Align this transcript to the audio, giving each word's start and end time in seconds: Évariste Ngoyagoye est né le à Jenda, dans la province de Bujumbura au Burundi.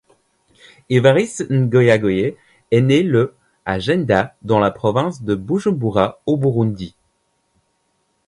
Évariste 0.89 1.47
Ngoyagoye 1.51 2.35
est 2.71 2.81
né 2.81 3.03
le 3.03 3.35
à 3.65 3.77
Jenda, 3.77 4.35
dans 4.41 4.57
la 4.57 4.71
province 4.71 5.21
de 5.21 5.35
Bujumbura 5.35 6.19
au 6.25 6.37
Burundi. 6.37 6.95